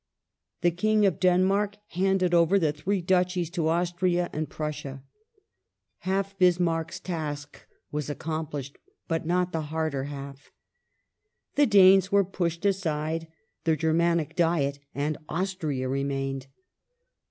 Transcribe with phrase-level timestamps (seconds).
[0.61, 5.03] The King of Denmark handed over the three Duchies to Austria and Prussia.
[5.99, 8.77] Half Bismarck's task was accom plished;
[9.07, 10.51] but not the harder half.
[11.53, 13.27] The Danes were pushed aside;
[13.63, 16.47] the Germanic Diet and Austria remained.